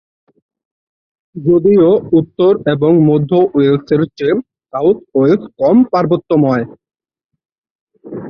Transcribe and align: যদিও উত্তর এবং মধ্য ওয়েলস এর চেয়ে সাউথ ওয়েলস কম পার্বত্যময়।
যদিও 1.35 1.89
উত্তর 2.19 2.51
এবং 2.73 2.91
মধ্য 3.09 3.31
ওয়েলস 3.47 3.87
এর 3.93 4.01
চেয়ে 4.17 4.35
সাউথ 4.73 4.97
ওয়েলস 5.15 5.43
কম 5.59 5.77
পার্বত্যময়। 5.91 6.63